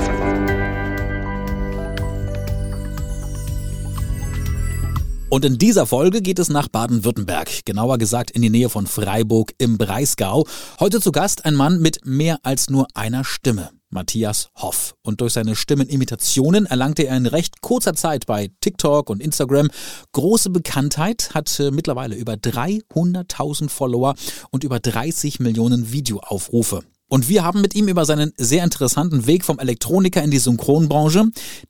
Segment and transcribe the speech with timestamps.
[5.29, 9.51] Und in dieser Folge geht es nach Baden-Württemberg, genauer gesagt in die Nähe von Freiburg
[9.57, 10.47] im Breisgau.
[10.79, 13.71] Heute zu Gast ein Mann mit mehr als nur einer Stimme.
[13.89, 14.95] Matthias Hoff.
[15.03, 19.69] Und durch seine Stimmenimitationen erlangte er in recht kurzer Zeit bei TikTok und Instagram
[20.13, 24.15] große Bekanntheit, hat äh, mittlerweile über 300.000 Follower
[24.51, 26.83] und über 30 Millionen Videoaufrufe.
[27.09, 31.25] Und wir haben mit ihm über seinen sehr interessanten Weg vom Elektroniker in die Synchronbranche,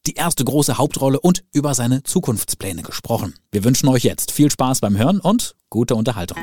[0.08, 3.36] die erste große Hauptrolle und über seine Zukunftspläne gesprochen.
[3.52, 6.40] Wir wünschen euch jetzt viel Spaß beim Hören und gute Unterhaltung.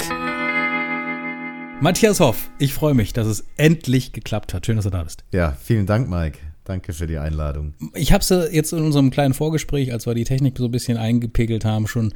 [1.81, 4.65] Matthias Hoff, ich freue mich, dass es endlich geklappt hat.
[4.65, 5.25] Schön, dass du da bist.
[5.33, 6.39] Ja, vielen Dank, Mike.
[6.63, 7.75] Danke für die Einladung.
[7.95, 10.97] Ich habe es jetzt in unserem kleinen Vorgespräch, als wir die Technik so ein bisschen
[10.99, 12.15] eingepegelt haben, schon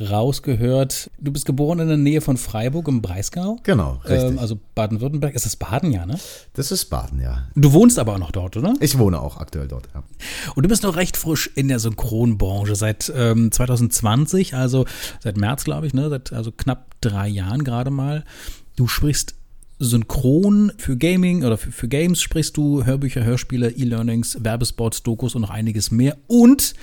[0.00, 1.10] rausgehört.
[1.18, 3.58] Du bist geboren in der Nähe von Freiburg im Breisgau.
[3.62, 4.30] Genau, richtig.
[4.30, 5.34] Ähm, also Baden-Württemberg.
[5.34, 6.18] Ist das Baden, ja, ne?
[6.54, 7.48] Das ist Baden, ja.
[7.54, 8.74] Du wohnst aber auch noch dort, oder?
[8.80, 10.02] Ich wohne auch aktuell dort, ja.
[10.54, 14.84] Und du bist noch recht frisch in der Synchronbranche seit ähm, 2020, also
[15.20, 16.08] seit März, glaube ich, ne?
[16.10, 18.24] Seit also knapp drei Jahren gerade mal.
[18.76, 19.34] Du sprichst
[19.78, 25.42] synchron für Gaming oder für, für Games sprichst du Hörbücher, Hörspiele, E-Learnings, Werbespots, Dokus und
[25.42, 26.16] noch einiges mehr.
[26.26, 26.74] Und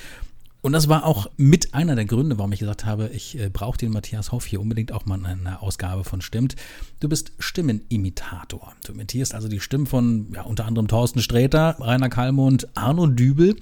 [0.61, 3.77] und das war auch mit einer der Gründe, warum ich gesagt habe, ich äh, brauche
[3.77, 6.55] den Matthias Hoff hier unbedingt auch mal in einer Ausgabe von Stimmt.
[6.99, 8.73] Du bist Stimmenimitator.
[8.85, 13.55] Du imitierst also die Stimmen von ja, unter anderem Thorsten Sträter, Rainer Kallmund, Arno Dübel,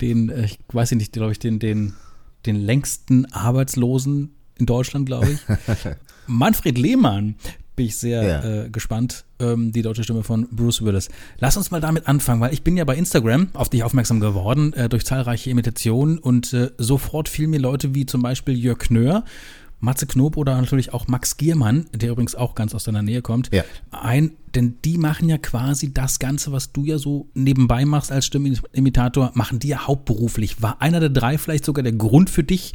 [0.00, 1.94] den, äh, ich weiß nicht, glaube ich, den, den,
[2.46, 5.40] den längsten Arbeitslosen in Deutschland, glaube ich.
[6.26, 7.36] Manfred Lehmann,
[7.78, 8.64] bin ich sehr ja.
[8.64, 11.08] äh, gespannt, ähm, die deutsche Stimme von Bruce Willis.
[11.38, 14.72] Lass uns mal damit anfangen, weil ich bin ja bei Instagram auf dich aufmerksam geworden
[14.72, 19.24] äh, durch zahlreiche Imitationen und äh, sofort fielen mir Leute wie zum Beispiel Jörg Knör,
[19.78, 23.54] Matze Knob oder natürlich auch Max Giermann, der übrigens auch ganz aus deiner Nähe kommt,
[23.54, 23.62] ja.
[23.92, 28.26] ein, denn die machen ja quasi das Ganze, was du ja so nebenbei machst als
[28.26, 30.60] Stimmenimitator, machen die ja hauptberuflich.
[30.60, 32.72] War einer der drei vielleicht sogar der Grund für dich,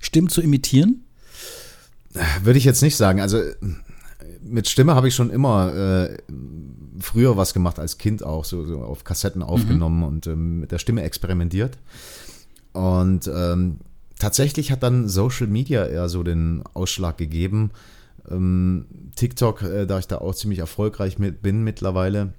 [0.00, 1.04] Stimmen zu imitieren?
[2.42, 3.20] Würde ich jetzt nicht sagen.
[3.20, 3.40] Also
[4.50, 6.16] mit Stimme habe ich schon immer äh,
[6.98, 10.04] früher was gemacht als Kind auch, so, so auf Kassetten aufgenommen mhm.
[10.04, 11.78] und ähm, mit der Stimme experimentiert.
[12.72, 13.78] Und ähm,
[14.18, 17.70] tatsächlich hat dann Social Media eher so den Ausschlag gegeben.
[18.30, 22.32] Ähm, TikTok, äh, da ich da auch ziemlich erfolgreich mit bin mittlerweile.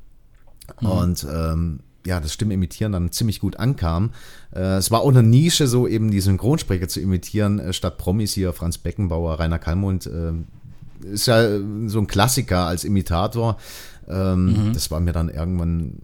[0.80, 0.88] Mhm.
[0.88, 4.12] Und ähm, ja, das Stimmimitieren dann ziemlich gut ankam.
[4.54, 8.34] Äh, es war auch eine Nische, so eben die Synchronsprecher zu imitieren, äh, statt Promis
[8.34, 10.34] hier, Franz Beckenbauer, Rainer Kallmund, äh,
[11.04, 11.58] ist ja
[11.88, 13.58] so ein Klassiker als Imitator.
[14.08, 14.74] Ähm, mhm.
[14.74, 16.00] Das war mir dann irgendwann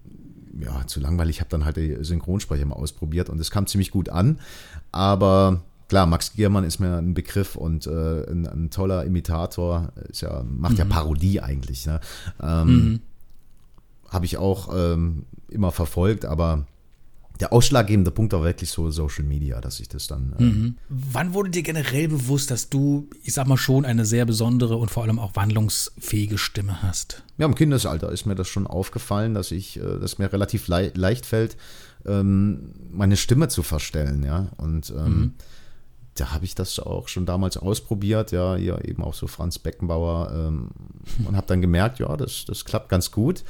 [0.59, 1.37] ja, zu langweilig.
[1.37, 4.39] Ich habe dann halt die Synchronsprecher mal ausprobiert und es kam ziemlich gut an.
[4.91, 9.89] Aber klar, Max Giermann ist mir ein Begriff und äh, ein, ein, toller Imitator.
[10.09, 10.79] Ist ja, macht mhm.
[10.79, 11.85] ja Parodie eigentlich.
[11.85, 11.99] Ne?
[12.41, 12.99] Ähm, mhm.
[14.09, 16.65] Habe ich auch ähm, immer verfolgt, aber
[17.39, 20.33] der ausschlaggebende Punkt war wirklich so Social Media, dass ich das dann.
[20.39, 20.77] Äh mhm.
[20.89, 24.89] Wann wurde dir generell bewusst, dass du, ich sag mal schon, eine sehr besondere und
[24.89, 27.23] vor allem auch wandlungsfähige Stimme hast?
[27.37, 30.91] Ja, im Kindesalter ist mir das schon aufgefallen, dass ich, äh, dass mir relativ le
[30.95, 31.57] leicht fällt,
[32.05, 34.47] ähm, meine Stimme zu verstellen, ja.
[34.57, 35.33] Und ähm, mhm.
[36.15, 40.31] da habe ich das auch schon damals ausprobiert, ja, hier eben auch so Franz Beckenbauer
[40.33, 40.69] ähm,
[41.25, 43.43] und habe dann gemerkt, ja, das, das klappt ganz gut.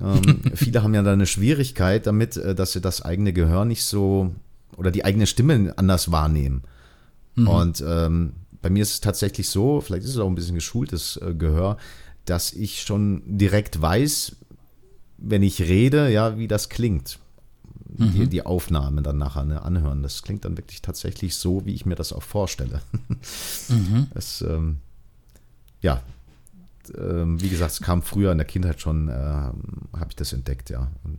[0.00, 3.84] Ähm, viele haben ja da eine Schwierigkeit damit, äh, dass sie das eigene Gehör nicht
[3.84, 4.34] so
[4.76, 6.62] oder die eigene Stimme anders wahrnehmen.
[7.36, 7.48] Mhm.
[7.48, 8.32] Und ähm,
[8.62, 11.76] bei mir ist es tatsächlich so, vielleicht ist es auch ein bisschen geschultes äh, Gehör,
[12.24, 14.36] dass ich schon direkt weiß,
[15.18, 17.18] wenn ich rede, ja, wie das klingt.
[17.96, 18.12] Mhm.
[18.12, 20.02] Die, die Aufnahme dann nachher ne, anhören.
[20.02, 22.80] Das klingt dann wirklich tatsächlich so, wie ich mir das auch vorstelle.
[23.68, 24.08] Mhm.
[24.12, 24.76] Das, ähm,
[25.80, 26.02] ja,
[26.98, 30.70] ähm, wie gesagt, es kam früher in der Kindheit schon, äh, habe ich das entdeckt,
[30.70, 30.88] ja.
[31.04, 31.18] Und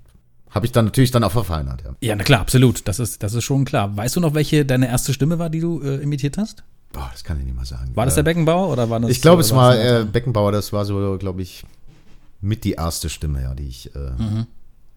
[0.49, 1.95] habe ich dann natürlich dann auch verfeinert, ja.
[2.01, 2.87] Ja, na klar, absolut.
[2.87, 3.95] Das ist, das ist schon klar.
[3.95, 6.63] Weißt du noch, welche deine erste Stimme war, die du äh, imitiert hast?
[6.93, 7.91] Boah, das kann ich nicht mal sagen.
[7.95, 9.11] War das der Beckenbauer oder war das?
[9.11, 11.65] Ich glaube, es oder war äh, Beckenbauer, das war so, glaube ich,
[12.39, 14.47] mit die erste Stimme, ja, die ich äh, Mhm.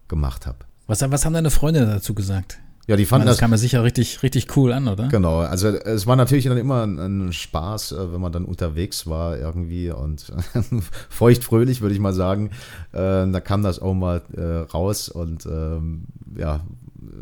[0.07, 0.59] gemacht habe.
[0.87, 2.59] Was, was haben deine Freunde dazu gesagt?
[2.89, 5.09] Ja, die Ich meine, fanden das das, kam ja sicher richtig, richtig cool an, oder?
[5.09, 5.41] genau.
[5.41, 9.37] Also es war natürlich dann immer ein, ein Spaß, äh, wenn man dann unterwegs war
[9.37, 10.25] irgendwie und
[11.09, 12.49] feuchtfröhlich, würde ich mal sagen.
[12.91, 16.05] Äh, da kam das auch mal äh, raus und ähm,
[16.35, 16.61] ja,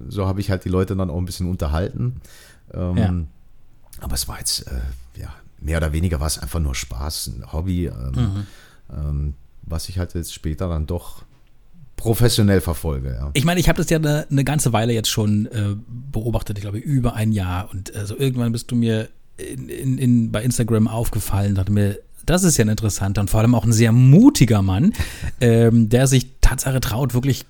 [0.08, 2.22] so habe ich halt die Leute dann auch ein bisschen unterhalten.
[2.74, 3.14] Ähm, Ja.
[4.00, 7.52] Aber es war jetzt, äh, ja, mehr oder weniger war es einfach nur Spaß, ein
[7.52, 8.46] Hobby, ähm,
[8.96, 9.34] ähm,
[9.64, 11.24] was ich halt jetzt später dann doch
[11.98, 13.18] professionell verfolge.
[13.20, 13.32] Ja.
[13.34, 16.62] Ich meine, ich habe das ja eine, eine ganze Weile jetzt schon äh, beobachtet, ich
[16.62, 17.70] glaube über ein Jahr.
[17.72, 22.00] Und äh, so irgendwann bist du mir in, in, in, bei Instagram aufgefallen, dachte mir,
[22.26, 24.94] das ist ja ein interessanter und vor allem auch ein sehr mutiger Mann,
[25.42, 27.46] ähm, der sich Tatsache traut, wirklich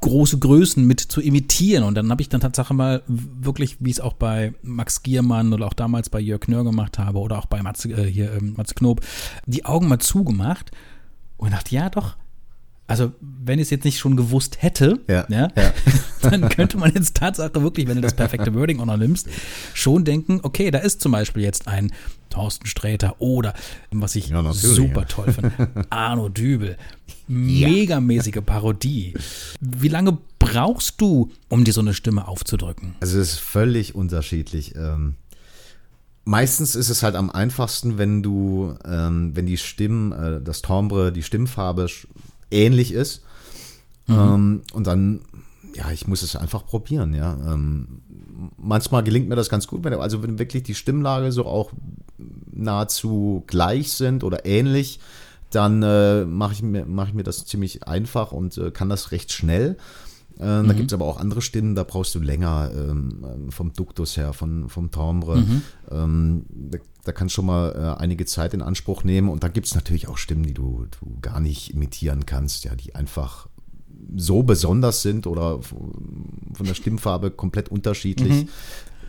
[0.00, 1.84] große Größen mit zu imitieren.
[1.84, 5.66] Und dann habe ich dann Tatsache mal wirklich, wie es auch bei Max Giermann oder
[5.66, 8.74] auch damals bei Jörg Knör gemacht habe oder auch bei Matze, äh, hier, ähm, Matze
[8.74, 9.00] Knob,
[9.46, 10.72] die Augen mal zugemacht
[11.38, 12.16] und dachte, ja doch,
[12.86, 15.72] also wenn ich es jetzt nicht schon gewusst hätte, Ja, ja, ja.
[16.22, 19.28] dann könnte man jetzt Tatsache wirklich, wenn du das perfekte Wording auch noch nimmst,
[19.72, 21.92] schon denken, okay, da ist zum Beispiel jetzt ein
[22.30, 23.54] Thorsten Sträter oder,
[23.90, 25.52] was ich super toll finde,
[25.90, 26.76] Arno Dübel.
[27.28, 29.14] Megamäßige Parodie.
[29.60, 32.96] Wie lange brauchst du, um dir so eine Stimme aufzudrücken?
[33.00, 34.74] Also es ist völlig unterschiedlich.
[34.74, 35.14] Ähm,
[36.24, 41.12] meistens ist es halt am einfachsten, wenn du, ähm, wenn die Stimmen, äh, das Timbre,
[41.12, 41.88] die Stimmfarbe
[42.54, 43.22] ähnlich ist.
[44.08, 45.20] Ähm, und dann,
[45.74, 47.36] ja, ich muss es einfach probieren, ja.
[47.52, 48.00] Ähm,
[48.58, 51.70] manchmal gelingt mir das ganz gut, wenn, also wenn wirklich die Stimmlage so auch
[52.52, 55.00] nahezu gleich sind oder ähnlich,
[55.50, 59.12] dann äh, mache ich, mir- mach ich mir das ziemlich einfach und äh, kann das
[59.12, 59.76] recht schnell.
[60.38, 63.72] Äh, Da gibt es aber auch andere Stimmen, da brauchst du länger ähm, ähm, vom
[63.72, 65.44] Duktus her, von, vom Timbre.
[65.90, 69.28] Ähm, da, da kannst du schon mal äh, einige Zeit in Anspruch nehmen.
[69.28, 72.74] Und da gibt es natürlich auch Stimmen, die du, du gar nicht imitieren kannst, ja,
[72.74, 73.46] die einfach
[74.16, 78.46] so besonders sind oder von der Stimmfarbe komplett unterschiedlich.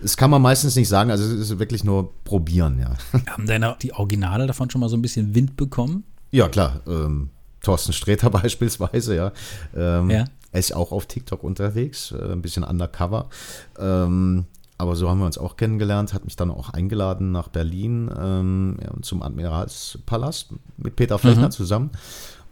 [0.01, 2.95] Das kann man meistens nicht sagen, also es ist wirklich nur probieren, ja.
[3.27, 6.03] Haben deine die Originale davon schon mal so ein bisschen Wind bekommen?
[6.31, 6.81] Ja, klar.
[6.87, 7.29] Ähm,
[7.61, 9.31] Thorsten Sträter beispielsweise, ja.
[9.75, 10.25] Ähm, Ja.
[10.51, 13.29] Er ist auch auf TikTok unterwegs, äh, ein bisschen undercover.
[13.77, 14.45] Ähm,
[14.77, 18.77] aber so haben wir uns auch kennengelernt, hat mich dann auch eingeladen nach Berlin ähm,
[18.81, 21.91] ja, zum Admiralspalast mit Peter Fechner zusammen.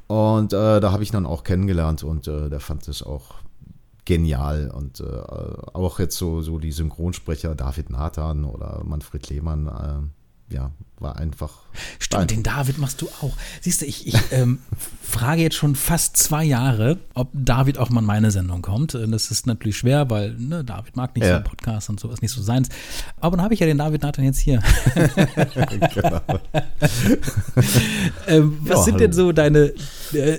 [0.08, 3.36] Und äh, da habe ich dann auch kennengelernt und äh, der fand es auch
[4.06, 4.72] genial.
[4.74, 10.72] Und äh, auch jetzt so, so die Synchronsprecher David Nathan oder Manfred Lehmann, äh, ja,
[11.04, 11.52] war einfach.
[12.00, 13.34] Stimmt, den David machst du auch.
[13.62, 14.60] Siehst du, ich, ich ähm,
[15.04, 18.94] frage jetzt schon fast zwei Jahre, ob David auch mal in meine Sendung kommt.
[18.96, 21.30] Äh, Das ist natürlich schwer, weil ne, David mag nicht Ja.
[21.32, 22.70] so einen Podcast und so ist nicht so seins.
[23.20, 24.62] Aber dann habe ich ja den David Nathan jetzt hier.
[25.94, 26.22] genau.
[28.28, 28.98] ähm, was Ja, sind hallo.
[29.00, 29.74] denn so deine.
[30.14, 30.38] Äh,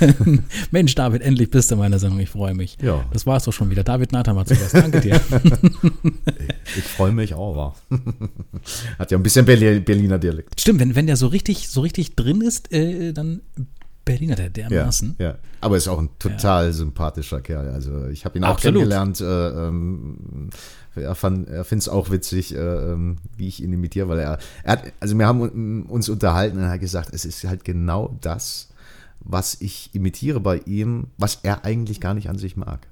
[0.70, 2.20] Mensch, David, endlich bist du in meiner Sendung.
[2.20, 2.76] Ich freue mich.
[2.80, 3.04] Ja.
[3.12, 3.84] Das war's doch schon wieder.
[3.84, 4.74] David Nathan war zu Gast.
[4.74, 5.20] Danke dir.
[6.76, 7.56] Ich freue mich auch.
[7.56, 7.74] wa?
[8.98, 10.60] Hat ja ein bisschen Berli- Berliner Dialekt.
[10.60, 13.40] Stimmt, wenn, wenn der so richtig, so richtig drin ist, äh, dann
[14.04, 15.16] Berliner der Ja, dermaßen.
[15.18, 15.34] ja.
[15.60, 17.68] Aber ist auch ein total sympathischer Kerl.
[17.70, 18.76] Also ich habe ihn auch Absolut.
[18.88, 19.20] kennengelernt.
[19.20, 20.50] Äh, ähm,
[20.94, 24.38] er, fand- er findet es auch witzig, äh, ähm, wie ich ihn imitiere, weil er,
[24.62, 27.64] er hat, also wir haben un- uns unterhalten und er hat gesagt, es ist halt
[27.64, 28.68] genau das,
[29.20, 32.86] was ich imitiere bei ihm, was er eigentlich gar nicht an sich mag.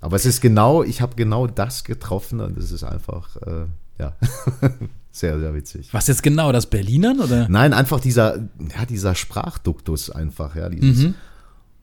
[0.00, 3.66] Aber es ist genau, ich habe genau das getroffen und es ist einfach, äh,
[3.98, 4.16] ja,
[5.18, 5.92] sehr, sehr witzig.
[5.92, 7.48] Was jetzt genau, das Berlinern oder?
[7.48, 11.12] Nein, einfach dieser, ja, dieser Sprachduktus einfach, ja, dieses,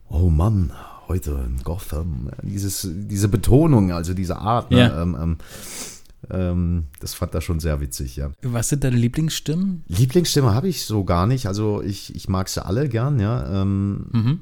[0.09, 0.71] oh Mann,
[1.07, 5.01] heute in Gotham, dieses, diese Betonung, also diese Art, ne, Ja.
[5.01, 5.37] ähm, ähm,
[6.31, 8.31] ähm, das fand er schon sehr witzig, ja.
[8.43, 9.83] Was sind deine Lieblingsstimmen?
[9.87, 13.61] Lieblingsstimme habe ich so gar nicht, also ich, ich mag sie alle gern, ja.
[13.61, 14.39] Ähm,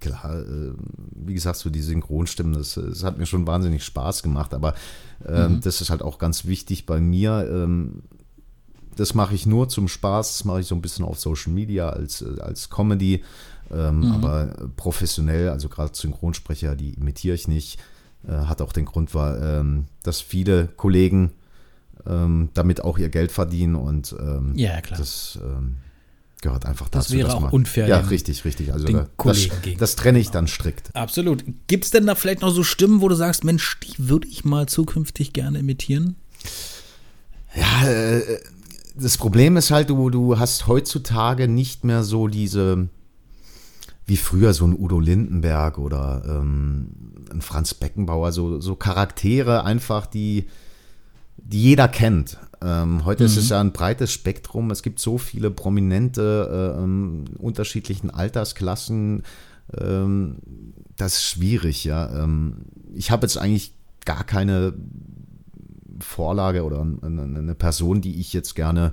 [0.00, 0.72] Klar, äh,
[1.14, 4.74] wie gesagt, so die Synchronstimmen, das, das hat mir schon wahnsinnig Spaß gemacht, aber
[5.24, 7.48] ähm, das ist halt auch ganz wichtig bei mir.
[8.98, 11.88] Das mache ich nur zum Spaß, das mache ich so ein bisschen auf Social Media
[11.88, 13.22] als, äh, als Comedy,
[13.72, 17.78] ähm, aber äh, professionell, also gerade Synchronsprecher, die imitiere ich nicht.
[18.26, 21.30] Äh, hat auch den Grund, war, ähm, dass viele Kollegen
[22.06, 24.98] ähm, damit auch ihr Geld verdienen und ähm, Ja, klar.
[24.98, 25.76] das ähm,
[26.40, 27.16] gehört einfach Das dazu.
[27.16, 28.72] wäre dass auch man- unfair Ja, richtig, richtig.
[28.72, 30.94] Also da, Kollegen das, das trenne ich dann strikt.
[30.96, 31.44] Absolut.
[31.68, 34.44] Gibt es denn da vielleicht noch so Stimmen, wo du sagst, Mensch, die würde ich
[34.44, 36.16] mal zukünftig gerne imitieren?
[37.54, 38.38] Ja, äh,
[39.00, 42.88] das Problem ist halt, du, du hast heutzutage nicht mehr so diese,
[44.06, 46.90] wie früher so ein Udo Lindenberg oder ähm,
[47.30, 50.46] ein Franz Beckenbauer, so, so Charaktere einfach, die,
[51.36, 52.38] die jeder kennt.
[52.60, 54.70] Ähm, heute ist es ja ein breites Spektrum.
[54.72, 59.22] Es gibt so viele prominente, äh, ähm, unterschiedlichen Altersklassen.
[59.78, 60.38] Ähm,
[60.96, 62.24] das ist schwierig, ja.
[62.24, 62.62] Ähm,
[62.92, 63.74] ich habe jetzt eigentlich
[64.04, 64.74] gar keine
[66.00, 68.92] Vorlage oder eine, Person, die ich jetzt gerne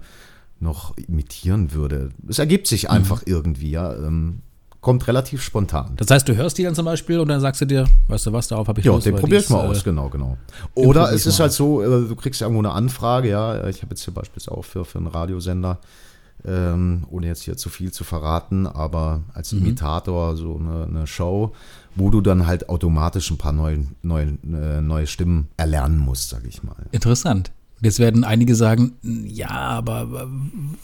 [0.60, 2.10] noch imitieren würde.
[2.28, 3.34] Es ergibt sich einfach mhm.
[3.34, 3.94] irgendwie, ja.
[3.94, 4.42] Ähm,
[4.86, 5.94] kommt relativ spontan.
[5.96, 8.34] Das heißt, du hörst die dann zum Beispiel und dann sagst du dir, weißt du
[8.34, 10.38] was, darauf habe ich Ja, Lust, den probier ich mal äh, aus, genau, genau.
[10.76, 14.04] Oder es ist halt so, äh, du kriegst irgendwo eine Anfrage, ja, ich habe jetzt
[14.04, 15.80] hier beispielsweise auch für, für einen Radiosender,
[16.48, 19.60] ähm, ohne jetzt hier zu viel zu verraten, aber als mhm.
[19.60, 21.54] Imitator so eine, eine, Show,
[21.96, 26.46] wo du dann halt automatisch ein paar neue, neue, äh, neue Stimmen erlernen musst, sag
[26.46, 26.76] ich mal.
[26.92, 27.52] Interessant.
[27.82, 30.30] Jetzt werden einige sagen, ja, aber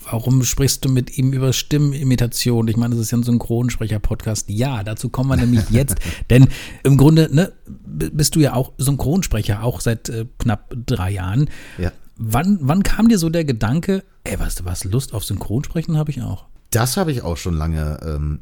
[0.09, 2.67] warum sprichst du mit ihm über Stimmenimitation?
[2.67, 4.49] Ich meine, das ist ja ein Synchronsprecher-Podcast.
[4.49, 5.95] Ja, dazu kommen wir nämlich jetzt.
[6.29, 6.49] Denn
[6.83, 11.49] im Grunde ne, bist du ja auch Synchronsprecher, auch seit äh, knapp drei Jahren.
[11.77, 11.91] Ja.
[12.17, 16.11] Wann, wann kam dir so der Gedanke, ey, weißt du was, Lust auf Synchronsprechen habe
[16.11, 16.45] ich auch?
[16.69, 18.39] Das habe ich auch schon lange ähm,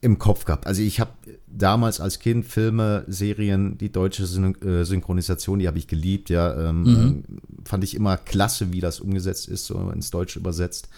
[0.00, 0.66] im Kopf gehabt.
[0.66, 1.12] Also ich habe
[1.46, 6.68] damals als Kind Filme, Serien, die deutsche äh, Synchronisation, die habe ich geliebt, ja.
[6.68, 7.24] Ähm, mhm.
[7.64, 10.88] Fand ich immer klasse, wie das umgesetzt ist, so ins Deutsche übersetzt.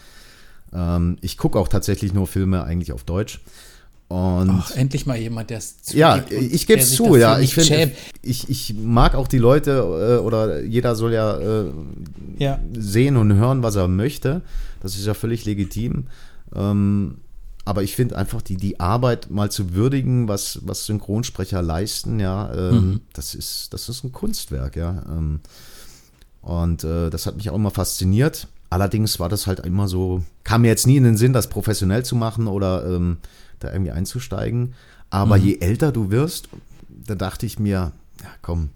[0.72, 3.40] Ähm, ich gucke auch tatsächlich nur Filme eigentlich auf Deutsch.
[4.08, 5.76] Und Ach, endlich mal jemand, der es.
[5.92, 7.38] Ja, ich gebe es zu, ja.
[7.38, 7.92] Ich, find,
[8.22, 11.70] ich, ich mag auch die Leute äh, oder jeder soll ja, äh,
[12.38, 14.42] ja, sehen und hören, was er möchte.
[14.82, 16.06] Das ist ja völlig legitim.
[16.54, 17.16] Ähm,
[17.64, 22.52] aber ich finde einfach die, die Arbeit mal zu würdigen, was, was Synchronsprecher leisten, ja,
[22.52, 23.00] ähm, mhm.
[23.14, 25.02] das, ist, das ist ein Kunstwerk, ja.
[25.08, 25.40] Ähm,
[26.42, 28.48] und äh, das hat mich auch immer fasziniert.
[28.68, 32.04] Allerdings war das halt immer so, kam mir jetzt nie in den Sinn, das professionell
[32.04, 33.16] zu machen oder ähm,
[33.58, 34.74] da irgendwie einzusteigen.
[35.10, 35.44] Aber mhm.
[35.44, 36.48] je älter du wirst,
[36.88, 37.92] da dachte ich mir,
[38.22, 38.70] ja komm,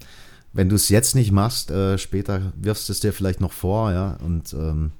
[0.52, 4.18] wenn du es jetzt nicht machst, äh, später wirfst es dir vielleicht noch vor, ja.
[4.24, 4.92] Und ähm,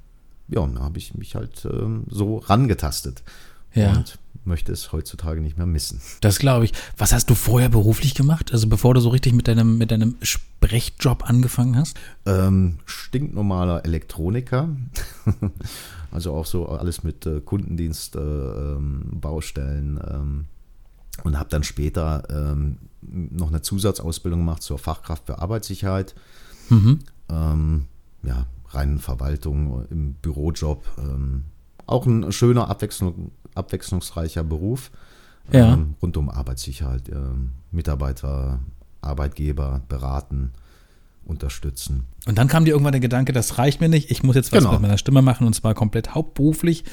[0.49, 3.23] ja, da habe ich mich halt ähm, so rangetastet
[3.75, 3.93] ja.
[3.93, 6.01] und möchte es heutzutage nicht mehr missen.
[6.21, 6.73] Das glaube ich.
[6.97, 8.53] Was hast du vorher beruflich gemacht?
[8.53, 11.97] Also bevor du so richtig mit deinem, mit deinem Sprechjob angefangen hast?
[12.27, 14.69] Ähm, stinknormaler Elektroniker.
[16.11, 20.01] also auch so alles mit äh, Kundendienst, äh, ähm, Baustellen.
[20.09, 20.45] Ähm,
[21.25, 26.15] und habe dann später ähm, noch eine Zusatzausbildung gemacht zur Fachkraft für Arbeitssicherheit.
[26.69, 27.01] Mhm.
[27.29, 27.87] Ähm,
[28.23, 30.85] ja, reinen Verwaltung im Bürojob.
[30.99, 31.45] Ähm,
[31.87, 34.93] auch ein schöner Abwechslung, abwechslungsreicher Beruf
[35.53, 35.75] ja.
[35.75, 37.17] ähm, rund um Arbeitssicherheit, äh,
[37.71, 38.61] Mitarbeiter,
[39.01, 40.53] Arbeitgeber beraten,
[41.29, 42.05] unterstützen.
[42.27, 44.61] Und dann kam dir irgendwann der Gedanke, das reicht mir nicht, ich muss jetzt was
[44.61, 44.73] genau.
[44.73, 46.85] mit meiner Stimme machen und zwar komplett hauptberuflich.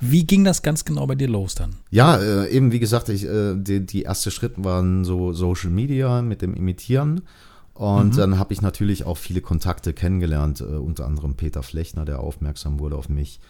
[0.00, 1.74] Wie ging das ganz genau bei dir los dann?
[1.90, 6.22] Ja, äh, eben wie gesagt, ich, äh, die, die ersten Schritte waren so Social Media
[6.22, 7.22] mit dem Imitieren.
[7.74, 8.16] Und mhm.
[8.16, 12.80] dann habe ich natürlich auch viele Kontakte kennengelernt, äh, unter anderem Peter Flechner, der aufmerksam
[12.80, 13.40] wurde auf mich.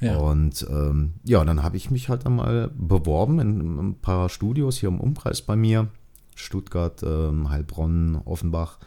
[0.00, 0.16] Ja.
[0.16, 4.88] Und ähm, ja, dann habe ich mich halt einmal beworben in, ein paar Studios hier
[4.88, 5.88] im Umkreis bei mir.
[6.34, 8.78] Stuttgart, ähm, Heilbronn, Offenbach.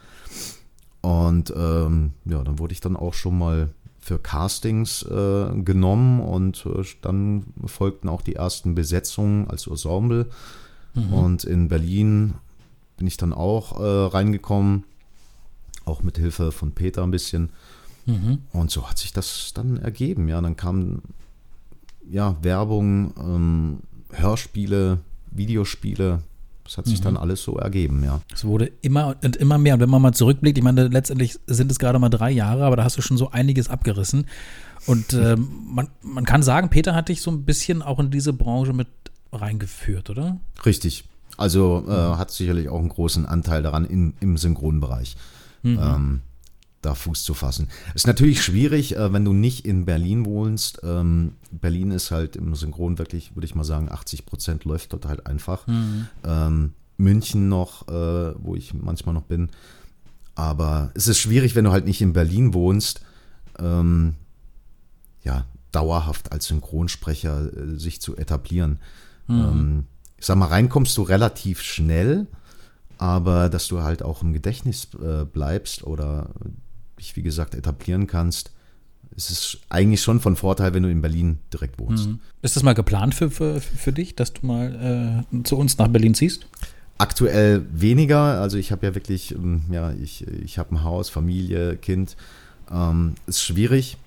[1.03, 3.69] Und ähm, ja, dann wurde ich dann auch schon mal
[3.99, 10.29] für Castings äh, genommen und äh, dann folgten auch die ersten Besetzungen als Ensemble.
[10.93, 11.13] Mhm.
[11.13, 12.35] Und in Berlin
[12.95, 14.85] bin ich dann auch äh, reingekommen,
[15.83, 17.49] auch mit Hilfe von Peter ein bisschen.
[18.05, 18.39] Mhm.
[18.53, 20.29] Und so hat sich das dann ergeben.
[20.29, 21.01] Ja, dann kam
[22.09, 23.79] ja Werbung, ähm,
[24.11, 24.99] Hörspiele,
[25.31, 26.21] Videospiele.
[26.63, 27.03] Das hat sich mhm.
[27.03, 28.21] dann alles so ergeben, ja.
[28.33, 29.73] Es wurde immer und immer mehr.
[29.73, 32.77] Und wenn man mal zurückblickt, ich meine, letztendlich sind es gerade mal drei Jahre, aber
[32.77, 34.27] da hast du schon so einiges abgerissen.
[34.85, 38.33] Und äh, man, man kann sagen, Peter hat dich so ein bisschen auch in diese
[38.33, 38.87] Branche mit
[39.31, 40.37] reingeführt, oder?
[40.65, 41.05] Richtig.
[41.35, 45.17] Also äh, hat sicherlich auch einen großen Anteil daran im, im Synchronbereich.
[45.63, 45.79] Mhm.
[45.81, 46.21] Ähm,
[46.85, 47.69] da Fuß zu fassen.
[47.95, 50.81] Ist natürlich schwierig, äh, wenn du nicht in Berlin wohnst.
[50.83, 55.05] Ähm, Berlin ist halt im Synchron wirklich, würde ich mal sagen, 80 Prozent läuft dort
[55.05, 55.65] halt einfach.
[55.65, 56.07] Mhm.
[56.25, 59.49] Ähm, München noch, äh, wo ich manchmal noch bin.
[60.35, 63.01] Aber es ist schwierig, wenn du halt nicht in Berlin wohnst,
[63.59, 64.15] ähm,
[65.23, 68.79] ja, dauerhaft als Synchronsprecher äh, sich zu etablieren.
[69.25, 69.85] Mhm.
[70.17, 72.27] ich sag mal, reinkommst du relativ schnell,
[72.97, 74.89] aber dass du halt auch im Gedächtnis
[75.31, 76.31] bleibst oder
[76.99, 78.51] dich, wie gesagt, etablieren kannst,
[79.15, 82.07] ist es eigentlich schon von Vorteil, wenn du in Berlin direkt wohnst.
[82.07, 82.19] Mhm.
[82.41, 85.87] Ist das mal geplant für, für, für dich, dass du mal äh, zu uns nach
[85.87, 86.47] Berlin ziehst?
[86.97, 88.41] Aktuell weniger.
[88.41, 92.15] Also ich habe ja wirklich, ähm, ja, ich, ich habe ein Haus, Familie, Kind.
[92.71, 93.97] Ähm, ist schwierig.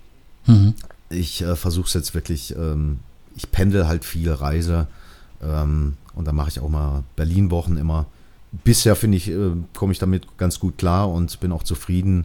[0.46, 0.74] Mhm.
[1.10, 3.00] Ich äh, versuche es jetzt wirklich, ähm,
[3.36, 4.88] ich pendel halt viel, reise.
[5.42, 8.06] Ähm, und dann mache ich auch mal Berlin-Wochen immer.
[8.64, 12.24] Bisher finde ich, äh, komme ich damit ganz gut klar und bin auch zufrieden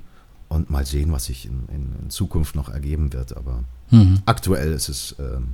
[0.51, 3.35] und mal sehen, was sich in, in, in Zukunft noch ergeben wird.
[3.37, 4.19] Aber Mhm.
[4.25, 5.49] aktuell ist es, ähm,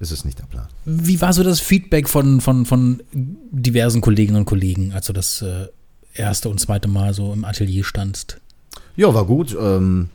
[0.00, 0.66] ist es nicht der Plan.
[0.86, 5.42] Wie war so das Feedback von, von, von diversen Kolleginnen und Kollegen, als du das
[5.42, 5.66] äh,
[6.14, 8.40] erste und zweite Mal so im Atelier standst?
[8.96, 9.56] Ja, war gut.
[9.58, 10.08] Ähm,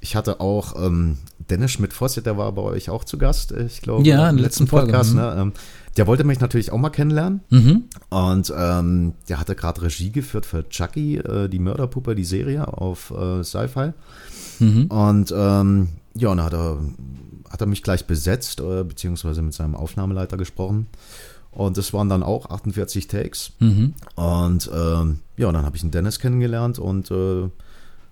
[0.00, 1.18] ich hatte auch ähm,
[1.50, 4.06] Dennis Schmidt-Voss, der war bei euch auch zu Gast, äh, ich glaube.
[4.06, 5.12] Ja, im letzten Folge, Podcast.
[5.12, 5.20] mhm.
[5.20, 5.36] Ne?
[5.38, 5.52] Ähm,
[5.96, 7.40] der wollte mich natürlich auch mal kennenlernen.
[7.50, 7.84] Mhm.
[8.10, 13.10] Und ähm, der hatte gerade Regie geführt für Chucky, äh, die Mörderpuppe, die Serie auf
[13.10, 13.92] äh, Sci-Fi.
[14.60, 14.86] Mhm.
[14.86, 16.78] Und ähm, ja, dann hat er,
[17.50, 20.86] hat er mich gleich besetzt, äh, beziehungsweise mit seinem Aufnahmeleiter gesprochen.
[21.50, 23.52] Und das waren dann auch 48 Takes.
[23.58, 23.94] Mhm.
[24.14, 27.48] Und ähm, ja, dann habe ich einen Dennis kennengelernt und äh,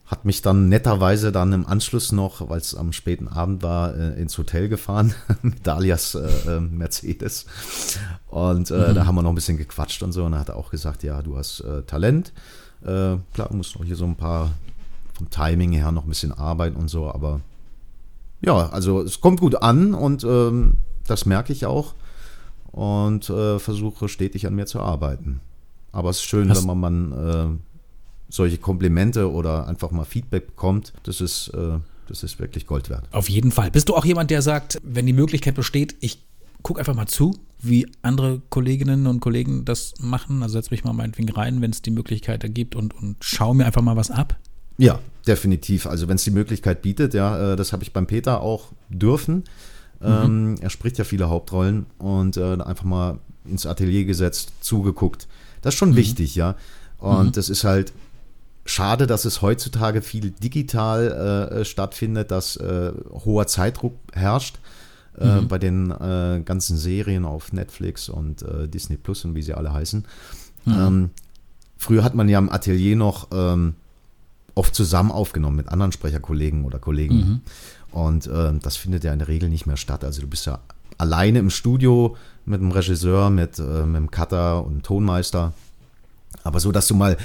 [0.06, 4.20] hat mich dann netterweise dann im Anschluss noch, weil es am späten Abend war, äh,
[4.20, 7.46] ins Hotel gefahren mit Dalias äh, äh, Mercedes.
[8.28, 10.24] Und äh, da haben wir noch ein bisschen gequatscht und so.
[10.24, 12.32] Und er hat auch gesagt, ja, du hast äh, Talent.
[12.82, 14.52] Äh, klar, du musst noch hier so ein paar
[15.14, 17.40] vom Timing her noch ein bisschen arbeiten und so, aber
[18.42, 20.74] ja, also es kommt gut an und ähm,
[21.06, 21.94] das merke ich auch
[22.70, 25.40] und versuche stetig an mir zu arbeiten.
[25.90, 27.60] Aber es ist schön, Hast- wenn man, man
[28.28, 30.92] solche Komplimente oder einfach mal Feedback bekommt.
[31.04, 31.78] Das ist, äh,
[32.08, 33.04] das ist wirklich Gold wert.
[33.12, 33.70] Auf jeden Fall.
[33.70, 36.24] Bist du auch jemand, der sagt, wenn die Möglichkeit besteht, ich
[36.62, 40.42] gucke einfach mal zu, wie andere Kolleginnen und Kollegen das machen?
[40.42, 43.66] Also setz mich mal meinetwegen rein, wenn es die Möglichkeit ergibt und, und schau mir
[43.66, 44.36] einfach mal was ab.
[44.78, 45.86] Ja, definitiv.
[45.86, 49.44] Also wenn es die Möglichkeit bietet, ja, äh, das habe ich beim Peter auch dürfen.
[50.02, 55.26] Ähm, er spricht ja viele Hauptrollen und äh, einfach mal ins Atelier gesetzt, zugeguckt.
[55.62, 56.56] Das ist schon wichtig, ja.
[56.98, 57.92] Und das ist halt
[58.66, 62.92] schade, dass es heutzutage viel digital äh, stattfindet, dass äh,
[63.24, 64.58] hoher Zeitdruck herrscht
[65.18, 69.54] äh, bei den äh, ganzen Serien auf Netflix und äh, Disney Plus und wie sie
[69.54, 70.04] alle heißen.
[70.66, 71.10] Ähm,
[71.78, 73.74] früher hat man ja im Atelier noch ähm,
[74.56, 77.42] oft zusammen aufgenommen mit anderen Sprecherkollegen oder Kollegen.
[77.92, 80.04] Und ähm, das findet ja in der Regel nicht mehr statt.
[80.04, 80.58] Also du bist ja
[80.98, 85.52] alleine im Studio mit dem Regisseur, mit, äh, mit dem Cutter und dem Tonmeister.
[86.42, 87.16] Aber so, dass du mal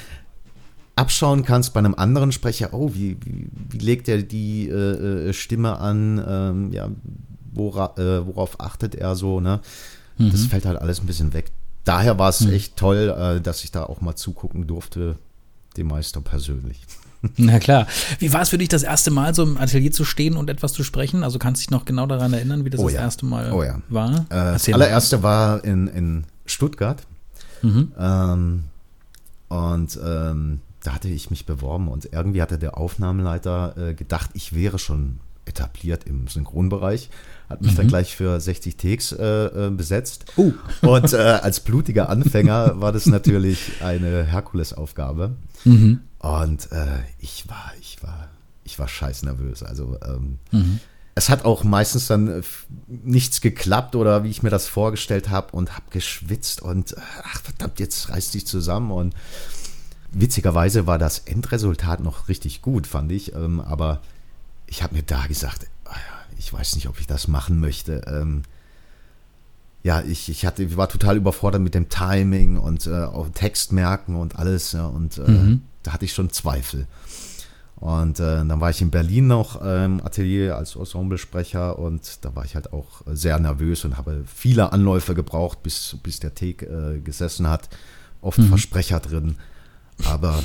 [0.95, 5.34] abschauen kannst bei einem anderen Sprecher, oh, wie, wie, wie legt er die äh, äh,
[5.34, 6.89] Stimme an, ähm, ja,
[7.54, 9.60] wora, äh, worauf achtet er so, ne?
[10.17, 11.51] Das fällt halt alles ein bisschen weg.
[11.84, 15.17] Daher war es echt toll, äh, dass ich da auch mal zugucken durfte,
[15.77, 16.80] dem Meister persönlich.
[17.38, 17.88] Na klar.
[18.19, 20.73] Wie war es für dich, das erste Mal so im Atelier zu stehen und etwas
[20.73, 21.23] zu sprechen?
[21.23, 23.01] Also kannst du dich noch genau daran erinnern, wie das Oh das ja.
[23.01, 23.80] erste Mal Oh ja.
[23.89, 24.12] war?
[24.12, 24.84] Äh, das Erzähl mal.
[24.84, 27.01] allererste war in, in Stuttgart.
[27.63, 27.91] Mhm.
[27.97, 28.63] Ähm,
[29.49, 34.54] und ähm, da hatte ich mich beworben und irgendwie hatte der Aufnahmeleiter äh, gedacht, ich
[34.54, 37.10] wäre schon etabliert im Synchronbereich.
[37.50, 40.26] Hat mich dann gleich für 60 Takes äh, äh, besetzt.
[40.38, 40.54] Uh.
[40.82, 45.36] Und äh, als blutiger Anfänger war das natürlich eine Herkulesaufgabe.
[45.65, 46.02] Mhm.
[46.20, 48.30] Und äh, ich war, ich war,
[48.63, 49.63] ich war scheiß nervös.
[49.63, 50.38] Also ähm,
[51.15, 52.41] es hat auch meistens dann äh,
[52.88, 57.80] nichts geklappt oder wie ich mir das vorgestellt habe und habe geschwitzt und ach verdammt,
[57.80, 59.15] jetzt reißt dich zusammen und
[60.12, 63.34] witzigerweise war das Endresultat noch richtig gut, fand ich.
[63.34, 64.02] Ähm, aber
[64.67, 65.95] ich habe mir da gesagt, ah
[66.38, 68.02] ich weiß nicht, ob ich das machen möchte.
[68.08, 68.41] Ähm,
[69.84, 73.71] ja, ich, ich hatte, ich war total überfordert mit dem Timing und äh, auch Text
[73.71, 74.71] merken und alles.
[74.71, 76.88] Ja, und äh, da hatte ich schon Zweifel.
[77.76, 82.36] Und äh, dann war ich in Berlin noch äh, im Atelier als Ensemblesprecher und da
[82.36, 86.65] war ich halt auch sehr nervös und habe viele Anläufe gebraucht, bis, bis der Take
[86.65, 87.69] äh, gesessen hat.
[88.21, 89.36] Oft Versprecher drin.
[90.06, 90.42] Aber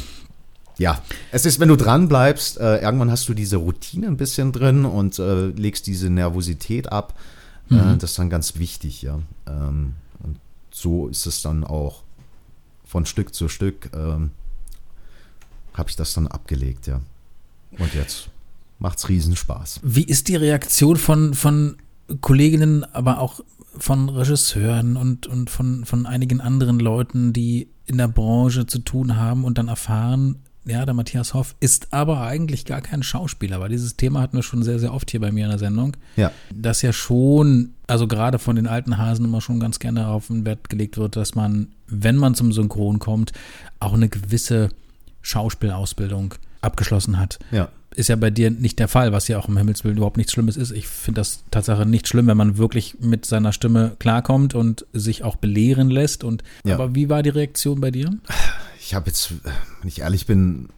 [0.79, 1.01] ja,
[1.33, 4.85] es ist, wenn du dran bleibst, äh, irgendwann hast du diese Routine ein bisschen drin
[4.85, 7.15] und äh, legst diese Nervosität ab.
[7.71, 9.21] Äh, das ist dann ganz wichtig, ja.
[9.47, 10.39] Ähm, und
[10.71, 12.03] so ist es dann auch
[12.85, 14.31] von Stück zu Stück ähm,
[15.75, 17.01] habe ich das dann abgelegt, ja.
[17.79, 18.29] Und jetzt
[18.79, 19.81] macht's riesen Spaß.
[19.83, 21.77] Wie ist die Reaktion von, von
[22.21, 23.41] Kolleginnen, aber auch
[23.79, 29.17] von Regisseuren und, und von, von einigen anderen Leuten, die in der Branche zu tun
[29.17, 30.37] haben und dann erfahren,
[30.67, 34.43] ja, der Matthias Hoff ist aber eigentlich gar kein Schauspieler, weil dieses Thema hatten wir
[34.43, 35.97] schon sehr, sehr oft hier bei mir in der Sendung.
[36.17, 36.33] Ja.
[36.53, 40.45] Dass ja schon, also gerade von den alten Hasen immer schon ganz gerne auf den
[40.45, 43.33] Wert gelegt wird, dass man, wenn man zum Synchron kommt,
[43.79, 44.71] auch eine gewisse
[45.23, 47.69] Schauspielausbildung abgeschlossen hat Ja.
[47.97, 50.57] Ist ja bei dir nicht der Fall, was ja auch im Himmelswillen überhaupt nichts Schlimmes
[50.57, 50.71] ist.
[50.71, 55.25] Ich finde das Tatsache nicht schlimm, wenn man wirklich mit seiner Stimme klarkommt und sich
[55.25, 56.23] auch belehren lässt.
[56.23, 56.75] Und Ja.
[56.75, 58.11] aber wie war die Reaktion bei dir?
[58.79, 60.69] Ich habe jetzt, äh, wenn ich ehrlich bin,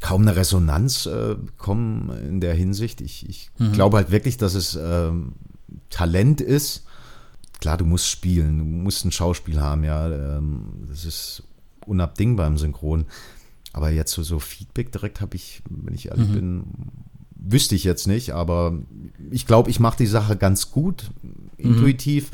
[0.00, 3.00] kaum eine Resonanz äh, bekommen in der Hinsicht.
[3.00, 5.32] Ich, ich glaube halt wirklich, dass es ähm,
[5.90, 6.84] Talent ist.
[7.60, 10.08] Klar, du musst spielen, du musst ein Schauspiel haben, ja.
[10.38, 11.42] Ähm, das ist
[11.86, 13.06] unabdingbar im Synchron.
[13.74, 16.64] Aber jetzt so, so Feedback direkt habe ich, wenn ich ehrlich bin,
[17.34, 18.78] wüsste ich jetzt nicht, aber
[19.30, 21.10] ich glaube, ich mache die Sache ganz gut,
[21.58, 22.30] intuitiv.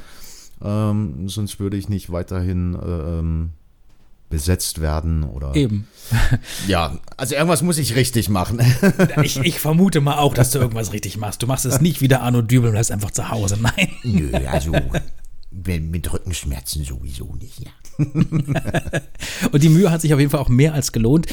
[0.63, 3.51] Ähm, sonst würde ich nicht weiterhin äh, ähm,
[4.29, 5.55] besetzt werden oder.
[5.57, 5.89] Eben.
[6.69, 8.61] Ja, also irgendwas muss ich richtig machen.
[9.23, 11.43] Ich, ich vermute mal auch, dass du irgendwas richtig machst.
[11.43, 13.57] Du machst es nicht wieder Arno Dübel und bleibst einfach zu Hause.
[13.61, 13.89] Nein.
[14.05, 14.73] Nö, also
[15.51, 17.71] mit Rückenschmerzen sowieso nicht, ja.
[19.53, 21.27] Und die Mühe hat sich auf jeden Fall auch mehr als gelohnt.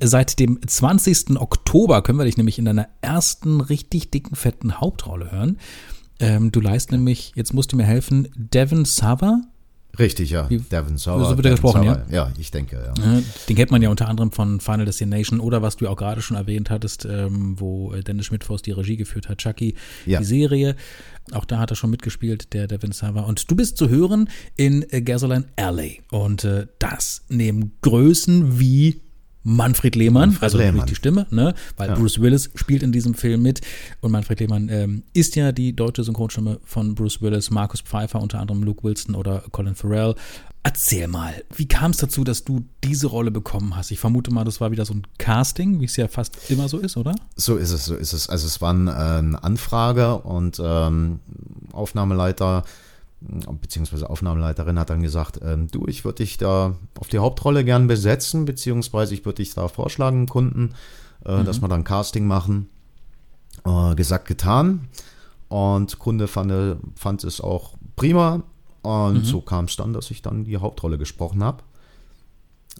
[0.00, 1.40] Seit dem 20.
[1.40, 5.58] Oktober können wir dich nämlich in deiner ersten richtig dicken, fetten Hauptrolle hören.
[6.20, 9.40] Ähm, du leist nämlich, jetzt musst du mir helfen, Devon Sawa.
[9.98, 10.48] Richtig, ja.
[10.48, 11.24] Wie- Devin Sauer.
[11.28, 12.02] so wird er gesprochen, Sauer.
[12.10, 13.04] Ja, ich denke, ja.
[13.04, 16.22] Ja, Den kennt man ja unter anderem von Final Destination oder was du auch gerade
[16.22, 19.74] schon erwähnt hattest, ähm, wo äh, Dennis Schmidt-Faust die Regie geführt hat, Chucky,
[20.06, 20.20] Ja.
[20.20, 20.76] die Serie.
[21.32, 23.22] Auch da hat er schon mitgespielt, der Devin Sawa.
[23.22, 26.00] Und du bist zu hören in äh, Gasoline Alley.
[26.10, 29.00] Und äh, das neben Größen wie
[29.44, 30.86] Manfred Lehmann, Manfred also Lehmann.
[30.86, 31.54] die Stimme, ne?
[31.76, 33.60] weil Bruce Willis spielt in diesem Film mit.
[34.00, 38.38] Und Manfred Lehmann ähm, ist ja die deutsche Synchronstimme von Bruce Willis, Markus Pfeiffer, unter
[38.38, 40.14] anderem Luke Wilson oder Colin Farrell.
[40.64, 43.90] Erzähl mal, wie kam es dazu, dass du diese Rolle bekommen hast?
[43.90, 46.78] Ich vermute mal, das war wieder so ein Casting, wie es ja fast immer so
[46.78, 47.16] ist, oder?
[47.34, 48.28] So ist es, so ist es.
[48.28, 51.18] Also es war ein, äh, eine Anfrage und ähm,
[51.72, 52.62] Aufnahmeleiter
[53.60, 57.86] beziehungsweise Aufnahmeleiterin hat dann gesagt, ähm, du, ich würde dich da auf die Hauptrolle gern
[57.86, 60.74] besetzen, beziehungsweise ich würde dich da vorschlagen, Kunden,
[61.24, 62.68] äh, dass wir dann Casting machen.
[63.64, 64.88] Äh, gesagt, getan.
[65.48, 68.42] Und Kunde fand, fand es auch prima.
[68.82, 71.62] Und so kam es dann, dass ich dann die Hauptrolle gesprochen habe.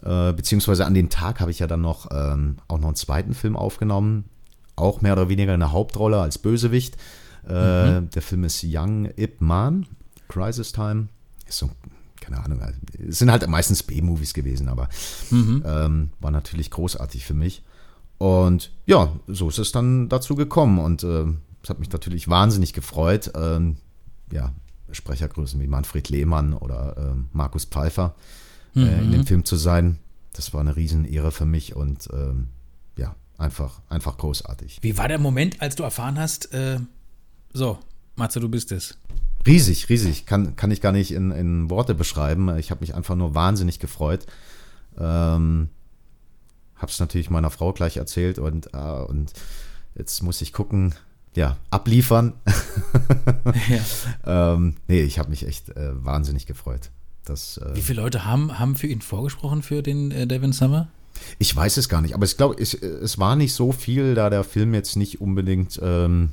[0.03, 3.35] Äh, beziehungsweise an dem Tag habe ich ja dann noch ähm, auch noch einen zweiten
[3.35, 4.25] Film aufgenommen,
[4.75, 6.97] auch mehr oder weniger eine Hauptrolle als Bösewicht.
[7.45, 9.87] Äh, Der Film ist Young Ip Man,
[10.33, 11.09] Crisis Time.
[11.47, 11.71] Ist so,
[12.21, 14.89] keine Ahnung, also, es sind halt meistens B-Movies gewesen, aber
[15.31, 17.63] ähm, war natürlich großartig für mich.
[18.19, 21.25] Und ja, so ist es dann dazu gekommen und äh,
[21.63, 23.33] es hat mich natürlich wahnsinnig gefreut.
[23.35, 23.77] Ähm,
[24.31, 24.53] ja,
[24.93, 28.15] Sprechergrößen wie Manfred Lehmann oder ähm, Markus Pfeiffer
[28.77, 29.99] äh, in dem Film zu sein.
[30.33, 32.49] Das war eine Riesenehre für mich und ähm,
[32.97, 34.79] ja, einfach, einfach großartig.
[34.83, 36.79] Wie war der Moment, als du erfahren hast, äh,
[37.53, 37.79] so,
[38.17, 38.97] Matze, du bist es?
[39.47, 40.27] Riesig, riesig.
[40.27, 42.57] Kann, kann ich gar nicht in, in Worte beschreiben.
[42.59, 44.27] Ich habe mich einfach nur wahnsinnig gefreut.
[44.99, 45.69] Ähm,
[46.77, 49.33] habe es natürlich meiner Frau gleich erzählt und, äh, und
[49.95, 50.95] jetzt muss ich gucken,
[51.35, 52.35] ja, abliefern.
[54.27, 56.91] ähm, nee, ich habe mich echt äh, wahnsinnig gefreut.
[57.25, 60.89] Das, äh, Wie viele Leute haben, haben für ihn vorgesprochen, für den äh, Devin Summer?
[61.39, 64.31] ich weiß es gar nicht, aber ich glaube, es, es war nicht so viel, da
[64.31, 66.31] der Film jetzt nicht unbedingt ähm,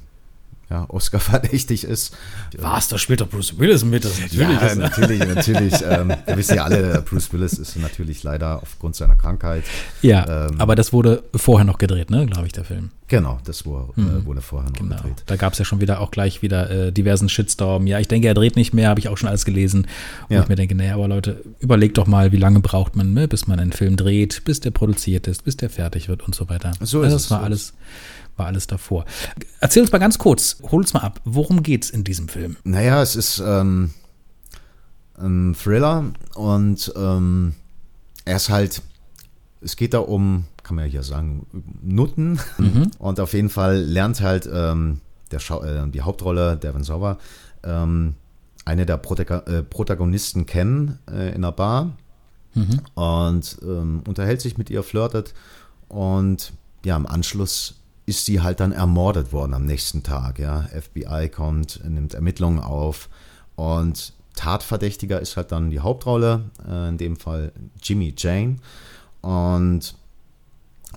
[0.69, 2.15] ja, Oscar verdächtig ist.
[2.57, 4.71] Was, da spielt doch Bruce Willis mit, das ist Ja, natürlich.
[4.71, 5.73] ist, natürlich, natürlich.
[5.89, 9.63] ähm, wir wissen ja alle, Bruce Willis ist natürlich leider aufgrund seiner Krankheit.
[10.01, 12.91] ja, ähm, aber das wurde vorher noch gedreht, ne, glaube ich, der Film.
[13.07, 14.95] Genau, das wurde, äh, wurde vorher noch Genau.
[14.97, 15.23] gedreht.
[15.25, 17.87] Da gab es ja schon wieder auch gleich wieder äh, diversen Shitstorm.
[17.87, 19.87] Ja, ich denke, er dreht nicht mehr, habe ich auch schon alles gelesen.
[20.27, 20.43] Wo Ja.
[20.43, 23.47] ich mir denke, naja, aber Leute, überlegt doch mal, wie lange braucht man, ne, bis
[23.47, 26.73] man einen Film dreht, bis der produziert ist, bis der fertig wird und so weiter.
[26.81, 27.73] So also ist das es, war so alles,
[28.39, 29.05] war alles davor.
[29.59, 32.57] Erzähl uns mal ganz kurz, hol uns mal ab, worum geht's in diesem Film?
[32.63, 33.93] Naja, es ist ähm,
[35.17, 37.53] ein Thriller und ähm,
[38.25, 38.81] er ist halt,
[39.61, 41.45] es geht da um, kann man ja hier sagen,
[41.81, 42.39] Nutten.
[42.99, 47.17] Und auf jeden Fall lernt halt ähm, der Schau äh, die Hauptrolle, Devin Sauer,
[47.63, 48.13] ähm,
[48.65, 51.97] eine der Protaga äh, Protagonisten kennen äh, in einer Bar
[52.95, 55.33] und ähm, unterhält sich mit ihr, flirtet
[55.87, 56.53] und
[56.85, 57.78] ja, im Anschluss
[58.09, 60.39] ist sie halt dann ermordet worden am nächsten Tag.
[60.39, 63.07] Ja, FBI kommt, nimmt Ermittlungen auf
[63.55, 68.57] und Tatverdächtiger ist halt dann die Hauptrolle, äh, in dem Fall Jimmy Jane
[69.21, 69.95] und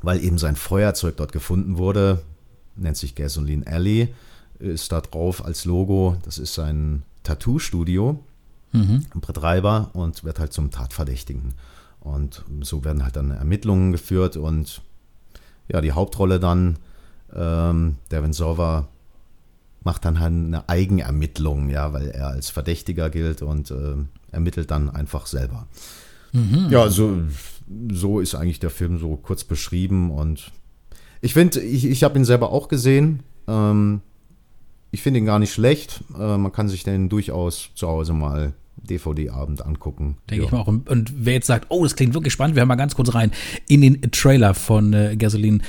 [0.00, 2.22] weil eben sein Feuerzeug dort gefunden wurde,
[2.76, 4.14] nennt sich Gasoline Alley,
[4.58, 8.24] ist da drauf als Logo, das ist sein Tattoo-Studio,
[9.14, 11.54] Betreiber und wird halt zum Tatverdächtigen.
[12.00, 14.80] Und so werden halt dann Ermittlungen geführt und
[15.68, 16.78] ja, die Hauptrolle dann,
[17.34, 18.88] ähm, Devin Sauer
[19.84, 24.90] macht dann halt eine Eigenermittlung, ja, weil er als Verdächtiger gilt und ähm, ermittelt dann
[24.90, 25.66] einfach selber.
[26.70, 27.18] Ja, so,
[27.92, 30.50] so ist eigentlich der Film so kurz beschrieben und
[31.20, 33.22] ich finde, ich, ich habe ihn selber auch gesehen.
[33.46, 34.00] Ähm,
[34.90, 36.02] ich finde ihn gar nicht schlecht.
[36.18, 38.54] Äh, man kann sich den durchaus zu Hause mal
[38.88, 40.16] DVD-Abend angucken.
[40.30, 40.46] Denke Ja.
[40.46, 40.66] ich mal auch.
[40.66, 43.30] Und wer jetzt sagt, oh, das klingt wirklich spannend, wir hören mal ganz kurz rein
[43.68, 45.60] in den Trailer von äh, Gasoline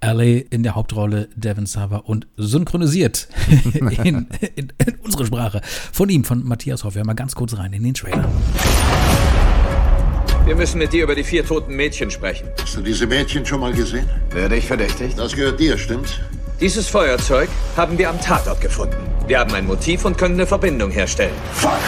[0.00, 3.28] Alley in der Hauptrolle Devin Sawa und synchronisiert
[3.74, 4.72] in, in, in
[5.04, 5.60] unsere Sprache
[5.92, 6.94] von ihm, von Matthias Hoff.
[6.94, 8.28] Wir hören mal ganz kurz rein in den Trailer.
[10.44, 12.48] Wir müssen mit dir über die vier toten Mädchen sprechen.
[12.60, 14.08] Hast du diese Mädchen schon mal gesehen?
[14.32, 15.16] Werde ich verdächtigt?
[15.16, 16.14] Das gehört dir, stimmt's?
[16.60, 18.96] Dieses Feuerzeug haben wir am Tatort gefunden.
[19.28, 21.34] Wir haben ein Motiv und können eine Verbindung herstellen.
[21.52, 21.78] Fuck!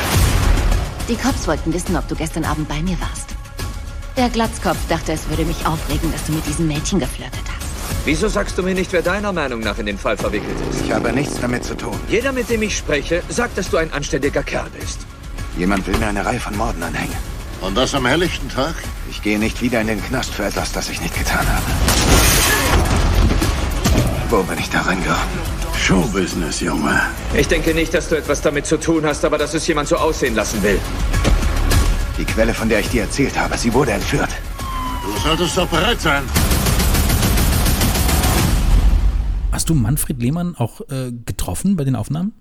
[1.09, 3.35] Die Cops wollten wissen, ob du gestern Abend bei mir warst.
[4.17, 7.67] Der Glatzkopf dachte, es würde mich aufregen, dass du mit diesem Mädchen geflirtet hast.
[8.07, 10.83] Wieso sagst du mir nicht, wer deiner Meinung nach in den Fall verwickelt ist?
[10.83, 11.99] Ich habe nichts damit zu tun.
[12.09, 15.01] Jeder, mit dem ich spreche, sagt, dass du ein anständiger Kerl bist.
[15.59, 17.17] Jemand will mir eine Reihe von Morden anhängen.
[17.61, 18.75] Und das am helllichten Tag?
[19.11, 21.65] Ich gehe nicht wieder in den Knast für etwas, das ich nicht getan habe.
[24.31, 25.54] Wo bin ich da reingekommen?
[25.85, 26.99] Showbusiness, Junge.
[27.37, 29.97] Ich denke nicht, dass du etwas damit zu tun hast, aber dass es jemand so
[29.97, 30.81] aussehen lassen will.
[32.17, 34.31] Die Quelle, von der ich dir erzählt habe, sie wurde entführt.
[35.05, 36.23] Du solltest doch bereit sein.
[39.53, 42.33] Hast du Manfred Lehmann auch äh, getroffen bei den Aufnahmen?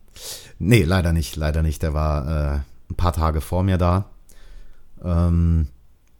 [0.57, 1.83] Nee, leider nicht, leider nicht.
[1.83, 2.59] Der war äh,
[2.91, 4.05] ein paar Tage vor mir da.
[5.03, 5.67] Ähm,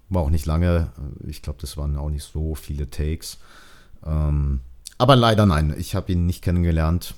[0.09, 0.91] war auch nicht lange.
[1.25, 3.37] Ich glaube, das waren auch nicht so viele Takes.
[4.05, 4.59] Ähm,
[4.97, 7.15] aber leider nein, ich habe ihn nicht kennengelernt.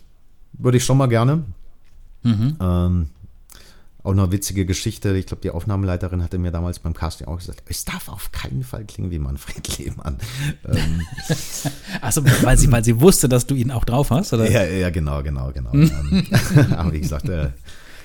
[0.53, 1.43] Würde ich schon mal gerne.
[2.23, 2.55] Mhm.
[2.61, 3.09] Ähm,
[4.03, 5.15] auch eine witzige Geschichte.
[5.17, 8.63] Ich glaube, die Aufnahmeleiterin hatte mir damals beim Casting auch gesagt, es darf auf keinen
[8.63, 10.17] Fall klingen wie Manfred Lehmann.
[10.65, 11.01] Ähm,
[12.01, 14.49] Achso, weil sie, weil sie wusste, dass du ihn auch drauf hast, oder?
[14.49, 15.73] ja, ja, genau, genau, genau.
[15.73, 16.25] Ähm,
[16.77, 17.49] Aber wie gesagt, äh,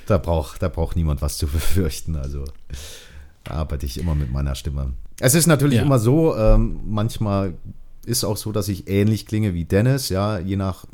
[0.07, 2.17] da braucht da braucht niemand was zu befürchten.
[2.17, 2.45] Also
[3.49, 4.95] arbeite ich immer mit meiner Stimme.
[5.21, 5.83] Es ist natürlich Ja.
[5.83, 7.55] immer so, ähm, manchmal
[8.11, 10.85] ist auch so, dass ich ähnlich klinge wie Dennis, ja, je nach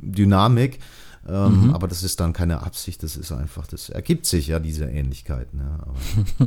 [0.00, 0.78] Dynamik.
[1.28, 4.84] Ähm, Aber das ist dann keine Absicht, das ist einfach, das ergibt sich ja, diese
[4.84, 5.58] Ähnlichkeiten.
[5.60, 6.46] Ja,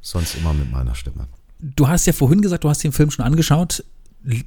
[0.00, 1.26] sonst immer mit meiner Stimme.
[1.60, 3.84] Du hast ja vorhin gesagt, du hast den Film schon angeschaut.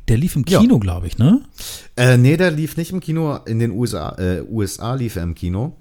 [0.08, 0.60] Der lief im Ja.
[0.60, 1.42] Kino, glaube ich, ne?
[1.98, 3.36] Äh, nee, der lief nicht im Kino.
[3.46, 5.76] In den USA, äh, USA lief er im Kino.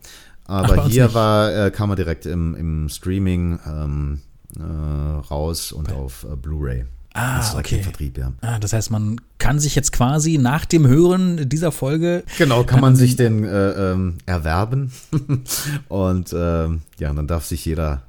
[0.47, 1.15] Ach, bei Aber uns hier nicht.
[1.15, 4.21] war, äh, kam er direkt im, im Streaming ähm,
[4.59, 6.85] äh, raus und auf äh, Blu-ray.
[7.13, 7.83] Ah, okay.
[7.83, 8.33] Vertrieb, ja.
[8.41, 12.81] Ah, das heißt, man kann sich jetzt quasi nach dem Hören dieser Folge Genau, kann
[12.81, 14.93] man sich den äh, ähm, erwerben.
[15.89, 18.03] und ähm, ja, dann darf sich jeder,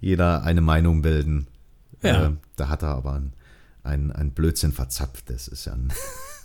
[0.00, 1.46] jeder eine Meinung bilden.
[2.02, 2.26] Ja.
[2.26, 3.32] Äh, da hat er aber ein,
[3.82, 5.30] ein, ein Blödsinn verzapft.
[5.30, 5.92] Das ist ja ein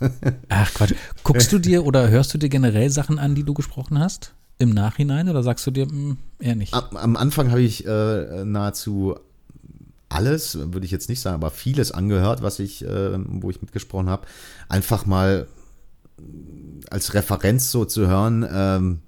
[0.48, 0.94] Ach Quatsch.
[1.22, 4.34] Guckst du dir oder hörst du dir generell Sachen an, die du gesprochen hast?
[4.58, 6.74] Im Nachhinein oder sagst du dir, hm, eher nicht?
[6.74, 9.16] Am, am Anfang habe ich äh, nahezu
[10.08, 14.08] alles, würde ich jetzt nicht sagen, aber vieles angehört, was ich, äh, wo ich mitgesprochen
[14.08, 14.26] habe,
[14.68, 15.46] einfach mal
[16.90, 19.00] als Referenz so zu hören, ähm,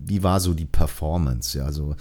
[0.00, 1.58] wie war so die Performance?
[1.58, 1.96] Ja, also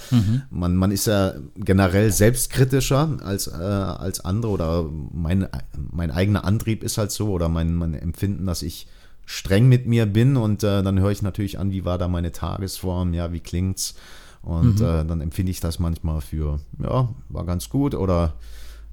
[0.50, 5.48] man, man ist ja generell selbstkritischer als, äh, als andere oder mein,
[5.92, 8.88] mein eigener Antrieb ist halt so oder mein, mein Empfinden, dass ich
[9.26, 12.32] streng mit mir bin und äh, dann höre ich natürlich an, wie war da meine
[12.32, 13.96] Tagesform, ja, wie klingt's
[14.41, 18.34] und äh, dann empfinde ich das manchmal für, ja, war ganz gut oder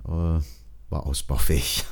[0.06, 0.40] äh,
[0.90, 1.84] war ausbaufähig.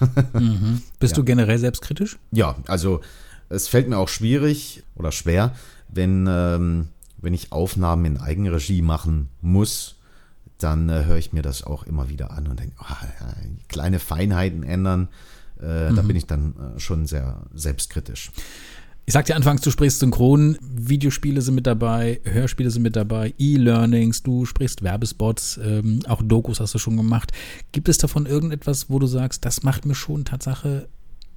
[0.99, 2.19] Bist du generell selbstkritisch?
[2.31, 3.01] Ja, also
[3.49, 5.55] es fällt mir auch schwierig oder schwer,
[5.89, 6.89] wenn, ähm,
[7.19, 9.97] wenn ich Aufnahmen in Eigenregie machen muss,
[10.59, 13.35] dann äh, höre ich mir das auch immer wieder an und denke, ah, ja,
[13.69, 15.09] kleine Feinheiten ändern,
[15.61, 18.31] äh, da bin ich dann äh, schon sehr selbstkritisch.
[19.05, 24.23] Ich sagte anfangs, du sprichst synchron, Videospiele sind mit dabei, Hörspiele sind mit dabei, E-Learnings,
[24.23, 27.33] du sprichst Werbespots, ähm, auch Dokus hast du schon gemacht.
[27.73, 30.89] Gibt es davon irgendetwas, wo du sagst, das macht mir schon Tatsache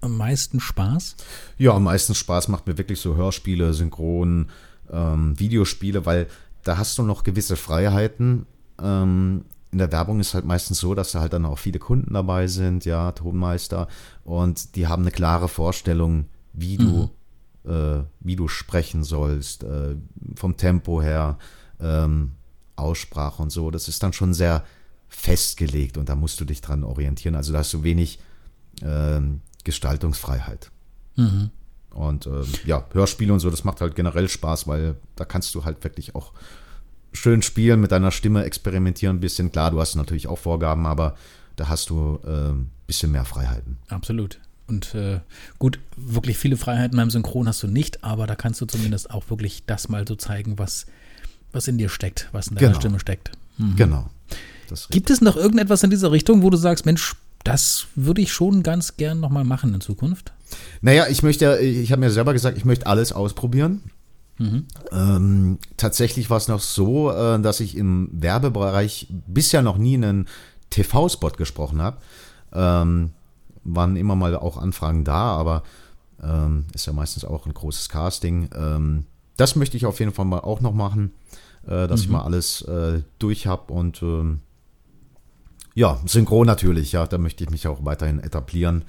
[0.02, 1.16] am meisten Spaß?
[1.58, 4.50] Ja, am meisten Spaß macht mir wirklich so Hörspiele, Synchron,
[4.92, 6.28] ähm, Videospiele, weil
[6.64, 8.46] da hast du noch gewisse Freiheiten.
[8.80, 12.14] Ähm, in der Werbung ist halt meistens so, dass da halt dann auch viele Kunden
[12.14, 13.88] dabei sind, ja, Tonmeister,
[14.24, 17.10] und die haben eine klare Vorstellung, wie du, äh,
[18.20, 19.96] wie du sprechen sollst, äh,
[20.36, 21.38] vom Tempo her,
[21.80, 22.32] ähm,
[22.76, 23.72] Aussprache und so.
[23.72, 24.64] Das ist dann schon sehr
[25.08, 27.36] festgelegt und da musst du dich dran orientieren.
[27.36, 28.20] Also da hast du wenig
[28.82, 30.72] ähm, Gestaltungsfreiheit.
[31.92, 35.64] Und ähm, ja, Hörspiele und so, das macht halt generell Spaß, weil da kannst du
[35.64, 36.34] halt wirklich auch
[37.14, 39.52] schön spielen, mit deiner Stimme experimentieren ein bisschen.
[39.52, 41.16] Klar, du hast natürlich auch Vorgaben, aber
[41.56, 43.78] da hast du ein ähm, bisschen mehr Freiheiten.
[43.88, 44.40] Absolut.
[44.68, 45.20] Und äh,
[45.60, 49.30] gut, wirklich viele Freiheiten beim Synchron hast du nicht, aber da kannst du zumindest auch
[49.30, 50.88] wirklich das mal so zeigen, was,
[51.52, 52.80] was in dir steckt, was in deiner Genau.
[52.80, 53.32] Stimme steckt.
[53.76, 54.10] Genau.
[54.70, 58.22] Das ist Gibt es noch irgendetwas in dieser Richtung, wo du sagst, Mensch, das würde
[58.22, 60.34] ich schon ganz gern nochmal machen in Zukunft?
[60.82, 63.84] Naja, ich möchte, ich habe mir selber gesagt, ich möchte alles ausprobieren.
[64.92, 70.28] Ähm, tatsächlich war es noch so, äh, dass ich im Werbebereich bisher noch nie einen
[70.72, 71.98] TV-Spot gesprochen habe.
[72.52, 73.12] Ähm,
[73.66, 75.64] waren immer mal auch Anfragen da, aber
[76.24, 78.50] ähm, ist ja meistens auch ein großes Casting.
[78.56, 79.06] Ähm,
[79.38, 81.12] das möchte ich auf jeden Fall mal auch noch machen,
[81.68, 84.40] äh, dass ich mal alles äh, durch habe und ähm,
[85.74, 88.86] ja, Synchron natürlich, ja, da möchte ich mich auch weiterhin etablieren.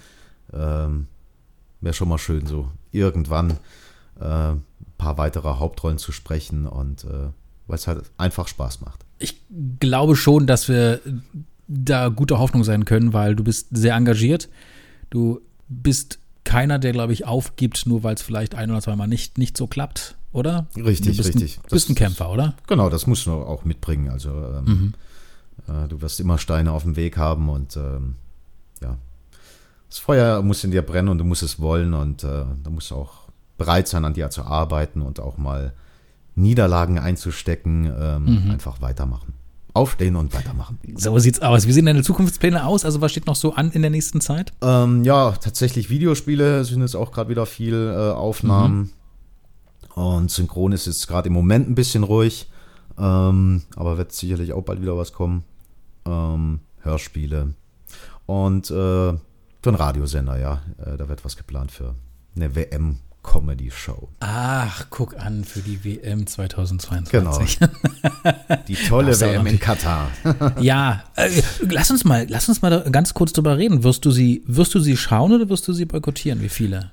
[0.52, 1.08] Ähm,
[1.80, 3.58] Wäre schon mal schön, so irgendwann
[4.20, 4.62] äh, ein
[4.96, 7.30] paar weitere Hauptrollen zu sprechen und äh,
[7.66, 9.04] weil es halt einfach Spaß macht.
[9.18, 9.42] Ich
[9.80, 11.00] glaube schon, dass wir
[11.68, 14.48] da gute Hoffnung sein können, weil du bist sehr engagiert.
[15.10, 19.36] Du bist keiner, der, glaube ich, aufgibt, nur weil es vielleicht ein oder zweimal nicht,
[19.36, 20.66] nicht so klappt, oder?
[20.76, 21.58] Richtig, du bist richtig.
[21.58, 22.54] Ein, du bist ein Kämpfer, oder?
[22.68, 24.08] Genau, das musst du auch mitbringen.
[24.08, 24.64] Also ähm,
[25.66, 25.74] mhm.
[25.74, 28.14] äh, du wirst immer Steine auf dem Weg haben und ähm,
[28.80, 28.96] ja,
[29.88, 32.90] das Feuer muss in dir brennen und du musst es wollen und äh, da musst
[32.90, 33.26] du auch
[33.58, 35.72] bereit sein, an dir zu arbeiten und auch mal
[36.36, 38.50] Niederlagen einzustecken, ähm, mhm.
[38.50, 39.32] einfach weitermachen.
[39.76, 40.78] Aufstehen und weitermachen.
[40.96, 41.66] So sieht's aus.
[41.66, 42.84] Wie sehen deine Zukunftspläne aus?
[42.84, 44.52] Also was steht noch so an in der nächsten Zeit?
[44.62, 48.78] Ähm, ja, tatsächlich Videospiele sind jetzt auch gerade wieder viel äh, Aufnahmen.
[49.94, 50.02] Mhm.
[50.02, 52.50] Und Synchron ist jetzt gerade im Moment ein bisschen ruhig.
[52.98, 55.44] Ähm, aber wird sicherlich auch bald wieder was kommen.
[56.06, 57.54] Ähm, Hörspiele.
[58.26, 59.20] Und äh, für
[59.66, 60.62] einen Radiosender, ja.
[60.78, 61.94] Äh, da wird was geplant für
[62.34, 64.08] eine WM Comedy Show.
[64.20, 67.10] Ach, guck an für die WM 2022.
[67.10, 67.38] Genau.
[68.68, 70.10] Die tolle WM in Katar.
[70.60, 73.82] ja, äh, lass uns mal, lass uns mal ganz kurz drüber reden.
[73.82, 76.40] Wirst du sie, wirst du sie schauen oder wirst du sie boykottieren?
[76.40, 76.92] Wie viele?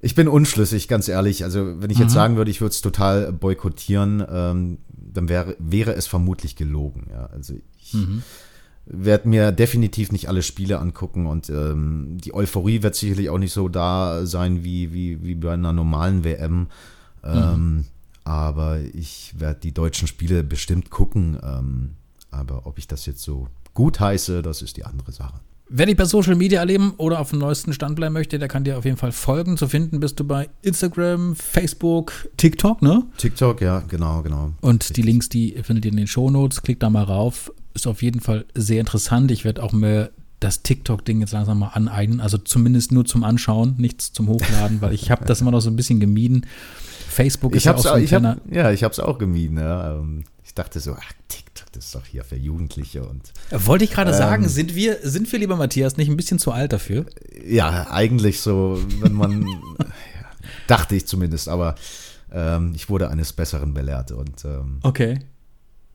[0.00, 1.42] Ich bin unschlüssig, ganz ehrlich.
[1.42, 2.14] Also, wenn ich jetzt mhm.
[2.14, 7.08] sagen würde, ich würde es total boykottieren, ähm, dann wäre, wäre es vermutlich gelogen.
[7.10, 8.22] Ja, also ich, mhm
[8.86, 13.52] werde mir definitiv nicht alle Spiele angucken und ähm, die Euphorie wird sicherlich auch nicht
[13.52, 16.68] so da sein wie, wie, wie bei einer normalen WM.
[17.24, 17.84] Ähm, mhm.
[18.24, 21.38] Aber ich werde die deutschen Spiele bestimmt gucken.
[21.42, 21.90] Ähm,
[22.30, 25.40] aber ob ich das jetzt so gut heiße, das ist die andere Sache.
[25.68, 28.62] Wer dich bei Social Media erleben oder auf dem neuesten Stand bleiben möchte, der kann
[28.62, 29.56] dir auf jeden Fall folgen.
[29.56, 33.04] Zu finden bist du bei Instagram, Facebook, TikTok, ne?
[33.16, 34.52] TikTok, ja, genau, genau.
[34.60, 34.94] Und Richtig.
[34.94, 36.62] die Links, die findet ihr in den Shownotes.
[36.62, 39.30] Klickt da mal rauf ist auf jeden Fall sehr interessant.
[39.30, 40.10] Ich werde auch mir
[40.40, 42.20] das TikTok-Ding jetzt langsam mal aneignen.
[42.20, 45.70] Also zumindest nur zum Anschauen, nichts zum Hochladen, weil ich habe das immer noch so
[45.70, 46.46] ein bisschen gemieden.
[47.08, 49.58] Facebook ist ich ja auch so ein ich hab, Ja, ich habe es auch gemieden.
[49.58, 49.94] Ja.
[49.94, 53.04] Ähm, ich dachte so, ach, TikTok, das ist doch hier für Jugendliche.
[53.04, 56.38] und Wollte ich gerade ähm, sagen, sind wir, sind wir, lieber Matthias, nicht ein bisschen
[56.38, 57.06] zu alt dafür?
[57.46, 59.46] Ja, eigentlich so, wenn man,
[60.66, 61.76] dachte ich zumindest, aber
[62.30, 64.12] ähm, ich wurde eines Besseren belehrt.
[64.12, 65.20] Und, ähm, okay.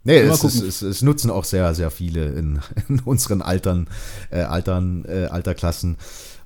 [0.04, 2.60] Nee, es, es, es, es, nutzen auch sehr, sehr viele in,
[2.90, 3.88] in unseren Altern,
[4.32, 5.98] äh, Altern, äh, Alterklassen.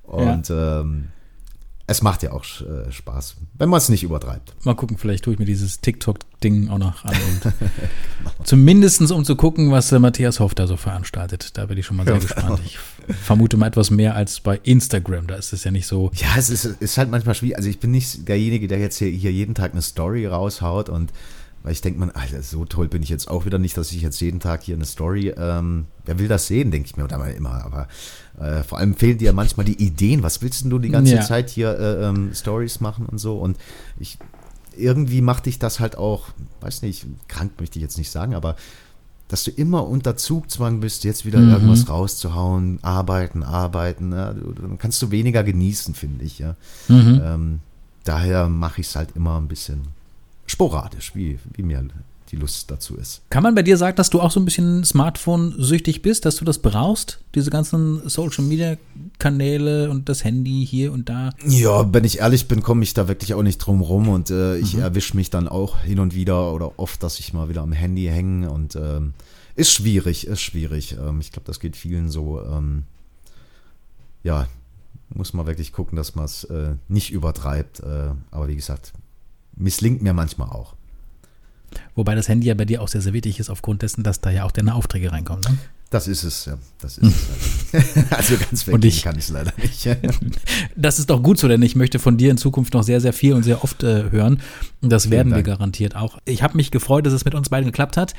[0.04, 0.82] Und ja.
[0.82, 1.10] ähm,
[1.88, 4.56] es macht ja auch äh, Spaß, wenn man es nicht übertreibt.
[4.66, 7.14] Mal gucken, vielleicht tue ich mir dieses TikTok-Ding auch noch an.
[7.42, 8.32] genau.
[8.44, 11.58] Zumindest um zu gucken, was der Matthias Hoff da so veranstaltet.
[11.58, 12.60] Da bin ich schon mal sehr gespannt.
[12.66, 12.80] Ich
[13.24, 15.28] vermute mal etwas mehr als bei Instagram.
[15.28, 16.10] Da ist es ja nicht so.
[16.16, 17.58] Ja, es ist, ist halt manchmal schwierig.
[17.58, 21.12] Also ich bin nicht derjenige, der jetzt hier, hier jeden Tag eine Story raushaut und
[21.66, 24.00] weil ich denke, man, Alter, so toll bin ich jetzt auch wieder nicht, dass ich
[24.04, 27.34] jetzt jeden Tag hier eine Story, ähm, wer will das sehen, denke ich mir oder
[27.34, 27.66] immer.
[27.66, 27.88] Aber
[28.40, 30.22] äh, vor allem fehlen dir ja manchmal die Ideen.
[30.22, 31.22] Was willst denn du die ganze ja.
[31.24, 33.40] Zeit hier äh, ähm, Stories machen und so?
[33.40, 33.58] Und
[34.00, 34.20] ich
[34.78, 36.28] irgendwie macht dich das halt auch,
[36.62, 38.58] weiß nicht, krank möchte ich jetzt nicht sagen, aber
[39.28, 41.50] dass du immer unter Zugzwang bist, jetzt wieder mhm.
[41.50, 46.56] irgendwas rauszuhauen, arbeiten, arbeiten, ja, dann kannst du weniger genießen, finde ich, ja.
[46.90, 47.22] Mhm.
[47.26, 47.60] Ähm,
[48.04, 49.96] daher mache ich es halt immer ein bisschen
[50.46, 51.88] sporadisch, wie, wie mir
[52.32, 53.22] die Lust dazu ist.
[53.30, 56.46] Kann man bei dir sagen, dass du auch so ein bisschen Smartphone-süchtig bist, dass du
[56.46, 57.20] das brauchst?
[57.36, 61.32] Diese ganzen Social-Media-Kanäle und das Handy hier und da?
[61.46, 64.58] Ja, wenn ich ehrlich bin, komme ich da wirklich auch nicht drum rum und äh,
[64.58, 64.82] ich mhm.
[64.82, 68.06] erwische mich dann auch hin und wieder oder oft, dass ich mal wieder am Handy
[68.06, 69.14] hänge und ähm,
[69.56, 70.98] ist schwierig, ist schwierig.
[71.00, 72.42] Ähm, ich glaube, das geht vielen so.
[72.42, 72.84] Ähm,
[74.24, 74.48] ja,
[75.14, 77.82] muss man wirklich gucken, dass man es äh, nicht übertreibt.
[77.82, 78.94] Äh, aber wie gesagt,
[79.56, 80.76] misslingt mir manchmal auch.
[81.96, 84.30] Wobei das Handy ja bei dir auch sehr, sehr wichtig ist, aufgrund dessen, dass da
[84.30, 85.42] ja auch deine Aufträge reinkommen.
[85.42, 85.58] Ne?
[85.92, 86.58] Das ist es, ja.
[86.80, 87.14] Das ist
[87.74, 88.04] es.
[88.12, 89.88] also ganz weg ich, kann ich es leider nicht.
[90.76, 93.14] das ist doch gut so, denn ich möchte von dir in Zukunft noch sehr, sehr
[93.14, 94.42] viel und sehr oft äh, hören.
[94.82, 96.18] Und das werden wir garantiert auch.
[96.26, 98.14] Ich habe mich gefreut, dass es mit uns beiden geklappt hat.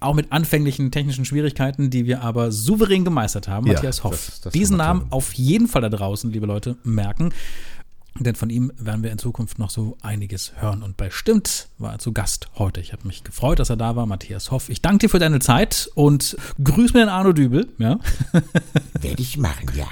[0.00, 3.66] Auch mit anfänglichen technischen Schwierigkeiten, die wir aber souverän gemeistert haben.
[3.66, 4.12] Ja, Matthias Hoff.
[4.12, 7.32] Das, das Diesen Namen auf jeden Fall da draußen, liebe Leute, merken.
[8.18, 10.82] Denn von ihm werden wir in Zukunft noch so einiges hören.
[10.82, 12.80] Und bei Stimmt war er zu Gast heute.
[12.80, 14.68] Ich habe mich gefreut, dass er da war, Matthias Hoff.
[14.68, 17.68] Ich danke dir für deine Zeit und grüß mir den Arno Dübel.
[17.78, 17.98] Ja?
[19.00, 19.86] Werde ich machen, ja.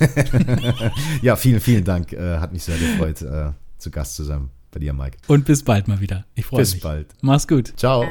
[1.22, 2.12] ja, vielen, vielen Dank.
[2.12, 5.18] Äh, hat mich sehr gefreut, äh, zu Gast zu sein bei dir, Mike.
[5.28, 6.24] Und bis bald mal wieder.
[6.34, 6.72] Ich freue mich.
[6.72, 7.08] Bis bald.
[7.20, 7.72] Mach's gut.
[7.76, 8.04] Ciao.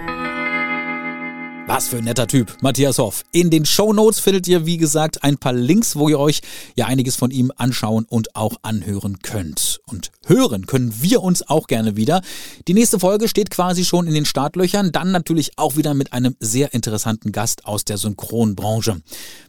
[1.74, 3.24] Was für ein netter Typ, Matthias Hoff.
[3.32, 6.42] In den Show Notes findet ihr, wie gesagt, ein paar Links, wo ihr euch
[6.76, 9.80] ja einiges von ihm anschauen und auch anhören könnt.
[9.86, 12.24] Und hören können wir uns auch gerne wieder.
[12.68, 16.36] Die nächste Folge steht quasi schon in den Startlöchern, dann natürlich auch wieder mit einem
[16.42, 19.02] sehr interessanten Gast aus der Synchronbranche.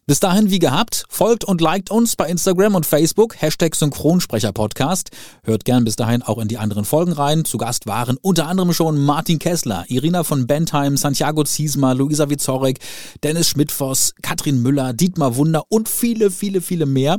[0.06, 5.10] Bis dahin, wie gehabt, folgt und liked uns bei Instagram und Facebook, Hashtag Synchronsprecher-Podcast.
[5.44, 7.44] Hört gern bis dahin auch in die anderen Folgen rein.
[7.44, 12.78] Zu Gast waren unter anderem schon Martin Kessler, Irina von Bentheim, Santiago Ziesma, Luisa Wizorek,
[13.22, 17.18] Dennis Schmidtfoss, Katrin Müller, Dietmar Wunder und viele, viele, viele mehr.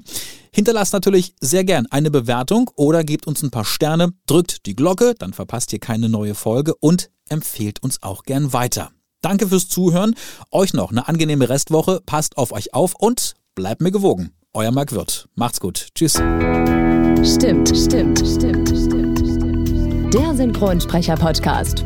[0.53, 5.15] Hinterlasst natürlich sehr gern eine Bewertung oder gebt uns ein paar Sterne, drückt die Glocke,
[5.17, 8.91] dann verpasst ihr keine neue Folge und empfehlt uns auch gern weiter.
[9.21, 10.13] Danke fürs Zuhören.
[10.51, 12.01] Euch noch eine angenehme Restwoche.
[12.05, 14.31] Passt auf euch auf und bleibt mir gewogen.
[14.53, 15.27] Euer Marc Wirth.
[15.33, 15.87] Macht's gut.
[15.95, 16.13] Tschüss.
[16.13, 20.13] Stimmt, stimmt, stimmt, stimmt, stimmt.
[20.13, 21.85] Der Synchronsprecher-Podcast.